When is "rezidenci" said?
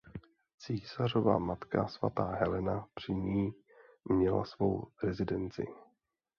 5.03-5.65